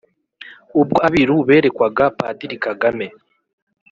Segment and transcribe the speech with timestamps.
[0.81, 3.07] ubwo abiru berekwaga Padiri Kagame